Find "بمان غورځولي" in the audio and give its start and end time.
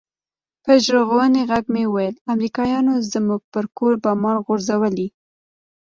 4.03-5.07